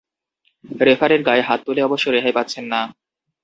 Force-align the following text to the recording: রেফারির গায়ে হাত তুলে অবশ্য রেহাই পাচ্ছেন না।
রেফারির 0.81 1.21
গায়ে 1.23 1.43
হাত 1.43 1.59
তুলে 1.65 1.81
অবশ্য 1.83 2.05
রেহাই 2.09 2.33
পাচ্ছেন 2.35 2.65
না। 2.65 2.81